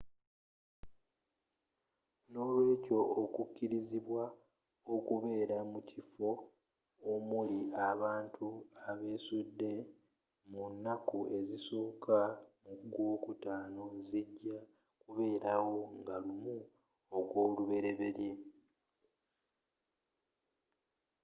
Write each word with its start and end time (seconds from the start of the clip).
nolweekyo 2.31 2.99
okukirizibwa 3.23 4.23
okubeera 4.95 5.57
mukifo 5.71 6.29
omuli 7.11 7.59
abantu 7.89 8.47
abesudde 8.89 9.73
mu 10.49 10.63
naku 10.83 11.19
ezisooka 11.37 12.17
mugw'okutaano 12.63 13.85
zijja 14.07 14.57
kubeelawo 15.01 15.79
nga 15.97 16.15
1 16.27 17.17
ogw'oluberyeberye 17.17 18.33